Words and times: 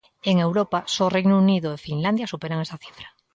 En 0.29 0.35
Europa, 0.47 0.79
só 0.95 1.05
Reino 1.15 1.35
Unido 1.45 1.69
e 1.71 1.81
Finlandia 1.87 2.31
superan 2.33 2.63
esa 2.65 2.81
cifra. 2.83 3.07